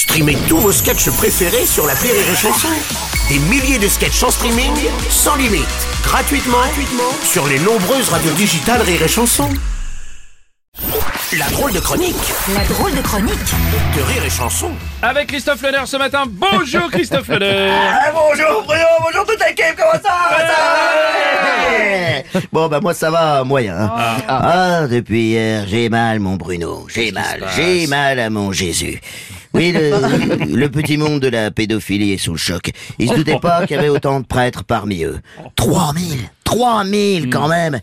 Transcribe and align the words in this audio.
Streamez 0.00 0.38
tous 0.48 0.56
vos 0.56 0.72
sketchs 0.72 1.10
préférés 1.10 1.66
sur 1.66 1.86
la 1.86 1.92
Rire 1.92 2.14
et 2.14 2.34
Chanson. 2.34 2.68
Des 3.28 3.38
milliers 3.38 3.78
de 3.78 3.86
sketchs 3.86 4.22
en 4.22 4.30
streaming, 4.30 4.72
sans 5.10 5.36
limite, 5.36 5.66
gratuitement, 6.02 6.56
gratuitement 6.56 7.12
sur 7.22 7.46
les 7.46 7.58
nombreuses 7.58 8.08
radios 8.08 8.32
digitales 8.32 8.80
Rire 8.80 9.02
et 9.02 9.08
Chanson. 9.08 9.50
La 11.36 11.44
drôle 11.50 11.72
de 11.74 11.80
chronique 11.80 12.16
La 12.54 12.64
drôle 12.64 12.94
de 12.94 13.02
chronique 13.02 13.34
de 13.94 14.00
Rire 14.00 14.24
et 14.24 14.30
Chanson. 14.30 14.70
Avec 15.02 15.26
Christophe 15.28 15.60
Leder 15.60 15.84
ce 15.84 15.98
matin. 15.98 16.24
Bonjour 16.26 16.90
Christophe 16.90 17.28
Leder. 17.28 17.70
Ah, 17.92 18.10
bonjour 18.10 18.62
Bruno, 18.64 18.86
bonjour 19.04 19.26
toute 19.26 19.38
l'équipe, 19.46 19.76
comment 19.76 20.02
ça 20.02 20.14
va, 20.30 20.38
ça 20.38 20.46
va? 22.32 22.40
Bon 22.52 22.68
bah 22.68 22.80
moi 22.80 22.94
ça 22.94 23.10
va 23.10 23.44
moyen. 23.44 23.76
hein. 23.78 24.16
Ah, 24.26 24.86
depuis 24.88 25.28
hier 25.32 25.66
j'ai 25.68 25.90
mal 25.90 26.20
mon 26.20 26.36
Bruno, 26.36 26.86
j'ai 26.88 27.12
mal, 27.12 27.44
j'ai 27.54 27.86
mal 27.86 28.18
à 28.18 28.30
mon 28.30 28.50
Jésus. 28.50 28.98
Oui, 29.52 29.72
le, 29.72 30.68
petit 30.68 30.96
monde 30.96 31.20
de 31.20 31.28
la 31.28 31.50
pédophilie 31.50 32.12
est 32.12 32.18
sous 32.18 32.32
le 32.32 32.38
choc. 32.38 32.70
Ils 32.98 33.08
se 33.08 33.14
doutaient 33.14 33.40
pas 33.40 33.66
qu'il 33.66 33.76
y 33.76 33.78
avait 33.78 33.88
autant 33.88 34.20
de 34.20 34.26
prêtres 34.26 34.64
parmi 34.64 35.02
eux. 35.02 35.20
3000 35.56 36.30
3000 36.54 37.30
quand 37.30 37.46
même 37.46 37.78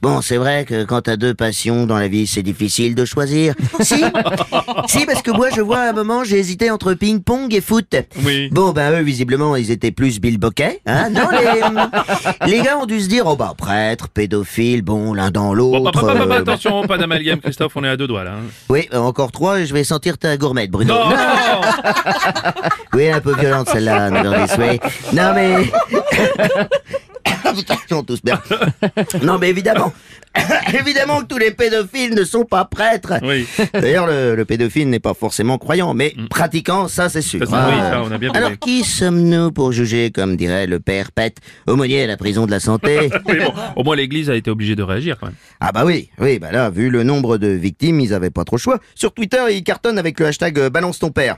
Bon, 0.00 0.20
c'est 0.20 0.36
vrai 0.36 0.64
que 0.64 0.84
quand 0.84 1.02
t'as 1.02 1.16
deux 1.16 1.34
passions 1.34 1.86
dans 1.86 1.98
la 1.98 2.06
vie, 2.06 2.28
c'est 2.28 2.42
difficile 2.44 2.94
de 2.94 3.04
choisir. 3.04 3.54
Si 3.82 3.96
Si, 4.86 5.06
parce 5.06 5.22
que 5.22 5.30
moi, 5.32 5.48
je 5.54 5.60
vois 5.60 5.78
à 5.80 5.88
un 5.90 5.92
moment, 5.92 6.22
j'ai 6.22 6.38
hésité 6.38 6.70
entre 6.70 6.94
ping-pong 6.94 7.52
et 7.52 7.60
foot. 7.60 7.96
Oui. 8.24 8.48
Bon, 8.52 8.70
ben 8.70 8.92
eux, 8.92 9.02
visiblement, 9.02 9.56
ils 9.56 9.70
étaient 9.72 9.90
plus 9.90 10.20
Bill 10.20 10.38
Bokeh. 10.38 10.80
Hein 10.86 11.10
non, 11.10 11.28
les, 11.32 12.46
les 12.52 12.60
gars 12.62 12.78
ont 12.78 12.86
dû 12.86 13.00
se 13.00 13.08
dire, 13.08 13.24
oh 13.26 13.34
bah, 13.36 13.54
prêtre, 13.58 14.08
pédophile, 14.08 14.82
bon, 14.82 15.14
l'un 15.14 15.30
dans 15.30 15.48
Bon, 15.48 15.54
l'autre. 15.54 16.00
pa- 16.00 16.12
euh, 16.14 16.30
attention, 16.40 16.84
pas 16.86 16.98
d'amalgame 16.98 17.40
Christophe, 17.40 17.72
on 17.76 17.82
est 17.84 17.88
à 17.88 17.96
deux 17.96 18.06
doigts 18.06 18.22
là. 18.24 18.32
hein. 18.32 18.42
oui, 18.68 18.88
euh, 18.94 18.98
encore 18.98 19.32
trois, 19.32 19.60
et 19.60 19.66
je 19.66 19.74
vais 19.74 19.84
sentir 19.84 20.16
ta 20.18 20.36
gourmette, 20.36 20.70
Bruno. 20.70 20.94
Non, 20.94 21.08
non, 21.10 21.14
Oui, 22.94 23.10
un 23.10 23.20
peu 23.20 23.34
violente 23.34 23.68
celle-là. 23.68 24.10
Non 24.10 25.32
mais... 25.34 25.56
Ils 27.56 27.88
sont 27.88 28.02
tous 28.02 28.22
bien. 28.22 28.40
Non 29.22 29.38
mais 29.38 29.50
évidemment, 29.50 29.92
évidemment 30.78 31.20
que 31.20 31.26
tous 31.26 31.38
les 31.38 31.50
pédophiles 31.50 32.14
ne 32.14 32.24
sont 32.24 32.44
pas 32.44 32.64
prêtres. 32.64 33.14
Oui. 33.22 33.46
D'ailleurs, 33.74 34.06
le, 34.06 34.34
le 34.34 34.44
pédophile 34.44 34.88
n'est 34.88 35.00
pas 35.00 35.14
forcément 35.14 35.58
croyant, 35.58 35.94
mais 35.94 36.14
pratiquant, 36.30 36.88
ça 36.88 37.08
c'est 37.08 37.22
sûr. 37.22 37.46
Ça, 37.46 37.68
oui, 37.70 37.76
ça, 37.78 38.02
on 38.04 38.10
a 38.10 38.18
bien 38.18 38.30
Alors 38.32 38.52
qui 38.58 38.82
sommes-nous 38.84 39.52
pour 39.52 39.72
juger, 39.72 40.10
comme 40.10 40.36
dirait 40.36 40.66
le 40.66 40.80
père 40.80 41.12
Pet, 41.12 41.36
aumônier 41.66 42.04
à 42.04 42.06
la 42.06 42.16
prison 42.16 42.46
de 42.46 42.50
la 42.50 42.60
santé 42.60 43.10
Oui, 43.28 43.38
bon, 43.38 43.52
au 43.76 43.84
moins 43.84 43.96
l'église 43.96 44.30
a 44.30 44.34
été 44.34 44.50
obligée 44.50 44.74
de 44.76 44.82
réagir 44.82 45.16
quand 45.20 45.26
même. 45.26 45.34
Ah 45.60 45.72
bah 45.72 45.84
oui, 45.84 46.08
oui, 46.18 46.38
bah 46.38 46.50
là, 46.52 46.70
vu 46.70 46.88
le 46.90 47.02
nombre 47.02 47.36
de 47.38 47.48
victimes, 47.48 48.00
ils 48.00 48.14
avaient 48.14 48.30
pas 48.30 48.44
trop 48.44 48.56
le 48.56 48.60
choix. 48.60 48.78
Sur 48.94 49.12
Twitter, 49.12 49.38
ils 49.50 49.62
cartonnent 49.62 49.98
avec 49.98 50.18
le 50.18 50.26
hashtag 50.26 50.58
euh, 50.58 50.70
balance 50.70 50.98
ton 50.98 51.10
père. 51.10 51.36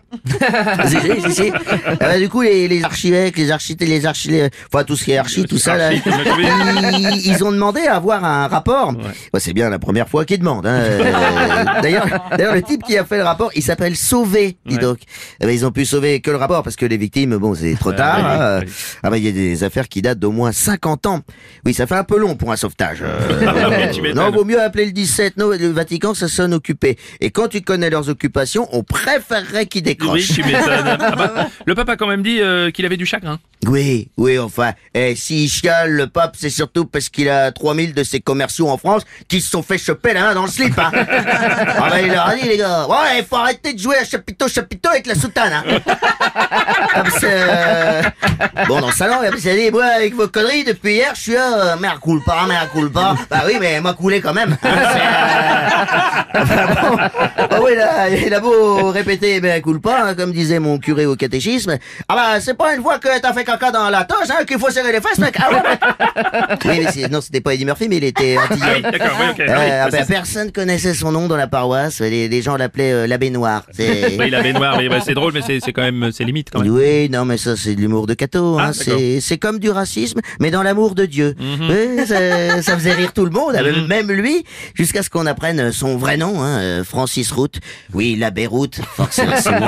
si, 0.87 0.97
si, 1.01 1.21
si, 1.23 1.35
si. 1.35 1.53
Ah 1.87 1.95
bah, 2.01 2.19
du 2.19 2.29
coup, 2.29 2.43
les, 2.43 2.69
les 2.69 2.85
archivèques, 2.85 3.37
les 3.39 3.51
architectes, 3.51 3.91
les 3.91 4.07
archi, 4.07 4.29
les- 4.29 4.49
enfin 4.73 4.85
tout 4.85 4.97
ce 4.97 5.05
qui 5.05 5.13
est 5.13 5.17
archi, 5.19 5.45
tout 5.45 5.59
ça 5.59 5.77
là, 5.77 5.91
ils 5.93 7.45
ont 7.45 7.53
demandé 7.53 7.81
à 7.83 7.97
avoir 7.97 8.25
un 8.25 8.47
rapport. 8.49 8.84
Ouais, 8.93 9.41
c'est 9.41 9.53
bien 9.53 9.71
la 9.71 9.79
première 9.79 10.09
fois 10.09 10.25
qu'ils 10.25 10.39
demandent. 10.39 10.67
Hein. 10.67 10.81
Euh, 11.05 11.81
D'ailleurs, 11.83 12.07
d'ailleurs, 12.31 12.55
le 12.55 12.63
type 12.63 12.83
qui 12.83 12.97
a 12.99 13.05
fait 13.05 13.17
le 13.17 13.23
rapport, 13.25 13.51
il 13.55 13.63
s'appelle 13.63 13.97
Sauvé, 13.97 14.57
dis 14.67 14.75
Ouais. 14.77 14.81
donc. 14.81 14.99
Eh 15.41 15.47
ben, 15.47 15.53
ils 15.53 15.65
ont 15.67 15.71
pu 15.71 15.85
sauver 15.85 16.21
que 16.21 16.31
le 16.31 16.37
rapport 16.37 16.63
parce 16.63 16.77
que 16.77 16.87
les 16.87 16.97
victimes, 16.97 17.37
bon, 17.37 17.55
c'est 17.55 17.75
trop 17.75 17.93
tard. 17.93 18.19
oui, 18.19 18.25
hein. 18.27 18.61
oui. 18.65 18.73
Ah 19.03 19.11
bah 19.11 19.19
il 19.19 19.25
y 19.25 19.29
a 19.29 19.33
des 19.33 19.65
affaires 19.65 19.89
qui 19.89 20.03
datent 20.03 20.19
d'au 20.19 20.31
moins 20.33 20.53
50 20.53 21.07
ans. 21.07 21.21
Oui, 21.65 21.75
ça 21.75 21.87
fait 21.87 21.95
un 21.95 22.05
peu 22.05 22.19
long 22.19 22.37
pour 22.37 22.53
un 22.53 22.57
sauvetage. 22.57 23.03
Euh, 23.03 23.47
Ah 23.47 24.15
non, 24.15 24.31
vaut 24.31 24.45
mieux 24.45 24.61
appeler 24.61 24.87
le 24.87 24.93
17. 24.93 25.37
Non, 25.37 25.51
le 25.51 25.69
Vatican, 25.69 26.15
ça 26.15 26.29
sonne 26.29 26.55
occupé. 26.55 26.97
Et 27.21 27.31
quand 27.31 27.49
tu 27.49 27.61
connais 27.63 27.91
leurs 27.91 28.09
occupations, 28.09 28.69
on 28.73 28.83
préférerait 28.83 29.67
qu'ils 29.67 29.81
Oui, 29.81 29.85
décrochent. 29.95 30.33
tu 30.35 30.43
m'étonnes. 30.45 30.65
Ah 30.67 30.97
bah, 31.17 31.49
le 31.65 31.75
pape 31.75 31.89
a 31.89 31.97
quand 31.97 32.07
même 32.09 32.23
dit 32.23 32.41
euh, 32.41 32.71
qu'il 32.71 32.85
avait 32.87 32.97
du 32.97 33.07
chagrin. 33.07 33.39
Oui, 33.67 34.09
oui, 34.17 34.39
enfin, 34.39 34.73
eh, 34.95 35.15
s'il 35.15 35.49
chiale, 35.49 35.93
le 35.93 36.07
pape, 36.07 36.37
c'est 36.39 36.51
surtout 36.51 36.85
parce 36.85 37.09
qu'il 37.09 37.29
a 37.29 37.53
3000 37.53 37.95
de 37.95 38.03
ses 38.03 38.21
commerciaux 38.21 38.69
en 38.69 38.79
France 38.79 39.03
qui 39.29 39.41
se 39.41 39.51
sont 39.51 39.63
fait 39.63 39.79
choper 39.79 40.13
la 40.13 40.23
main 40.23 40.35
dans 40.35 40.45
le 40.45 40.51
slip, 40.51 40.79
hein. 40.79 40.91
ah 40.95 41.89
bah, 41.91 42.01
il 42.01 42.11
leur 42.11 42.29
a 42.29 42.37
dit, 42.37 42.49
les 42.49 42.57
gars, 42.57 42.87
ouais, 42.87 43.19
il 43.19 43.25
faut 43.25 43.37
arrêter 43.37 43.73
de 43.73 43.79
jouer 43.79 43.97
à 43.97 44.05
chapiteau, 44.05 44.49
chapiteau 44.49 44.91
avec 44.91 45.07
la 45.07 45.15
soutane, 45.15 45.53
hein. 45.53 45.81
Parce 46.95 47.25
euh, 47.25 48.03
Bon, 48.69 48.81
dans 48.81 48.89
le 48.89 48.93
salon, 48.93 49.17
il 49.23 49.27
a 49.27 49.55
dit, 49.55 49.71
moi, 49.71 49.85
avec 49.85 50.15
vos 50.15 50.29
conneries, 50.29 50.65
depuis 50.65 50.95
hier, 50.95 51.13
je 51.15 51.21
suis 51.21 51.37
euh, 51.37 51.77
merde, 51.77 52.01
coule 52.01 52.23
pas, 52.23 52.47
merde, 52.47 52.69
coule 52.71 52.91
pas. 52.91 53.17
Bah 53.31 53.43
oui, 53.47 53.57
mais 53.61 53.81
moi, 53.81 53.95
coulé 53.95 54.21
quand 54.21 54.33
même. 54.33 54.57
Hein, 54.63 54.69
enfin, 56.35 56.67
bon. 56.67 56.97
Bah 56.97 57.61
oui, 57.65 57.75
là, 57.77 58.09
il 58.09 58.33
a 58.35 58.41
beau 58.41 58.91
répéter, 58.91 59.41
mais 59.41 59.61
coule 59.61 59.81
pas, 59.81 60.05
hein, 60.09 60.15
comme 60.15 60.33
disait 60.33 60.59
mon 60.59 60.79
curé 60.79 61.07
au 61.07 61.17
catéchisme. 61.17 61.77
Ah 62.09 62.15
bah, 62.15 62.41
c'est 62.41 62.55
pas 62.57 62.75
une 62.75 62.83
fois 62.83 62.99
que 62.99 63.21
t'as 63.21 63.33
fait 63.33 63.45
caca 63.45 63.71
dans 63.71 63.91
la 63.91 64.05
toche, 64.05 64.29
hein, 64.31 64.45
qu'il 64.47 64.59
faut 64.59 64.71
serrer 64.71 64.93
les 64.93 65.01
fesses, 65.01 65.19
mec. 65.19 65.37
Ah 65.39 65.51
ouais. 65.53 65.61
Oui, 66.65 66.87
mais 66.97 67.09
non, 67.09 67.21
c'était 67.21 67.41
pas 67.41 67.55
Eddie 67.55 67.65
Murphy, 67.65 67.89
mais 67.89 67.97
il 67.99 68.05
était 68.05 68.37
Ah 68.39 68.47
oui, 68.51 68.83
d'accord, 68.83 69.17
oui, 69.21 69.27
ok. 69.33 69.41
Euh, 69.41 69.47
Ah 69.49 69.59
oui, 69.59 69.71
ah 69.71 69.89
bah, 69.91 69.99
personne 70.09 70.51
connaissait 70.53 70.95
son 70.95 71.13
nom 71.13 71.29
dans 71.29 71.37
la 71.37 71.47
paroisse. 71.47 72.01
Les, 72.01 72.29
les 72.29 72.43
gens 72.43 72.57
l'appelaient 72.57 72.93
euh, 72.93 73.07
l'abbé 73.07 73.31
noir. 73.31 73.63
Oui, 73.79 74.31
la 74.31 74.43
baignoire, 74.43 74.77
oui, 74.79 74.89
bah, 74.89 74.99
c'est 75.05 75.15
drôle, 75.15 75.33
mais 75.35 75.41
c'est 75.43 75.73
quand 75.73 75.83
même, 75.83 76.11
c'est 76.13 76.25
limite 76.25 76.49
quand 76.51 76.61
même. 76.61 76.71
oui, 76.73 77.09
non, 77.11 77.25
mais 77.25 77.37
ça, 77.37 77.57
c'est 77.57 77.75
de 77.75 77.81
l'humour 77.81 78.07
de 78.07 78.15
Cato. 78.15 78.57
Ah, 78.59 78.65
Hein. 78.69 78.71
d'accord. 78.79 79.01
c'est, 79.21 79.39
comme 79.39 79.59
du 79.59 79.71
racisme, 79.71 80.21
mais 80.41 80.51
dans 80.51 80.63
l'amour 80.63 80.95
de 80.95 81.05
Dieu. 81.07 81.35
Mhm. 81.39 81.69
Oui, 81.71 82.07
ça, 82.07 82.63
ça 82.63 82.75
faisait 82.77 82.93
rire 82.95 83.13
tout 83.13 83.25
le 83.25 83.31
monde, 83.31 83.55
même- 83.55 83.87
même 83.87 84.11
lui, 84.13 84.45
jusqu'à 84.75 85.03
ce 85.03 85.11
qu'on 85.11 85.27
apprenne 85.27 85.73
son 85.75 85.97
vrai 85.99 86.17
nom, 86.17 86.43
hein, 86.43 86.59
euh, 86.61 86.85
Francis 86.85 87.31
Route. 87.33 87.59
Oui, 87.93 88.17
l'abbé 88.19 88.47
Route, 88.47 88.81
forcément, 88.97 89.35
c'est. 89.39 89.51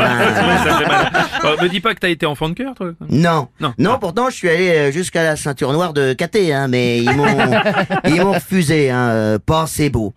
Bon, 1.42 1.54
me 1.62 1.68
dis 1.68 1.80
pas 1.80 1.94
que 1.94 2.00
t'as 2.00 2.08
été 2.08 2.24
enfant 2.26 2.48
de 2.48 2.54
cœur, 2.54 2.74
toi. 2.74 2.88
Non. 3.08 3.48
Non. 3.60 3.72
non, 3.78 3.92
Ah. 3.94 3.98
pourtant 4.00 4.30
je 4.30 4.34
suis 4.36 4.48
allé 4.48 4.68
euh, 4.70 4.90
jusqu'à 4.92 5.22
la 5.22 5.36
ceinture 5.36 5.72
noire 5.72 5.92
de 5.92 6.12
Caté, 6.12 6.52
hein, 6.54 6.66
mais 6.68 6.98
ils 6.98 7.10
m'ont 7.12 7.26
ils 8.06 8.20
m'ont 8.22 8.32
refusé, 8.32 8.90
hein, 8.90 9.08
euh, 9.10 9.38
pas 9.38 9.62
assez 9.62 9.88
beau. 9.90 10.12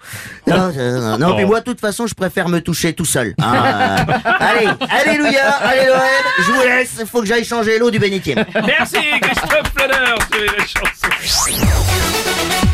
Non, 0.47 0.71
euh, 0.77 1.17
non, 1.17 1.29
Bon. 1.29 1.35
puis 1.35 1.45
moi 1.45 1.59
de 1.59 1.65
toute 1.65 1.79
façon 1.79 2.07
je 2.07 2.13
préfère 2.15 2.49
me 2.49 2.59
toucher 2.61 2.93
tout 2.93 3.05
seul. 3.05 3.33
hein, 3.41 3.95
allez, 4.39 4.67
alléluia, 4.89 5.49
allez 5.61 5.85
l'OM, 5.87 5.99
je 6.39 6.51
vous 6.51 6.61
laisse, 6.61 7.03
faut 7.11 7.21
que 7.21 7.27
j'aille 7.27 7.45
changer 7.45 7.77
l'eau 7.79 7.91
du 7.91 7.99
bénitier. 7.99 8.35
Merci 8.35 8.97
Christophe 9.21 9.73
Leder 9.77 10.15
sur 10.31 10.41
les 10.41 10.67
chansons. 10.67 12.68